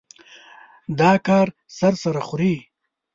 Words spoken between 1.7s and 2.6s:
سر سره خوري.